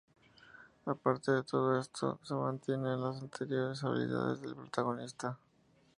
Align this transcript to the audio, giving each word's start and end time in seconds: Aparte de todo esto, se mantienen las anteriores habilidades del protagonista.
Aparte 0.87 1.31
de 1.31 1.43
todo 1.43 1.79
esto, 1.79 2.17
se 2.23 2.33
mantienen 2.33 3.03
las 3.03 3.21
anteriores 3.21 3.83
habilidades 3.83 4.41
del 4.41 4.55
protagonista. 4.55 5.37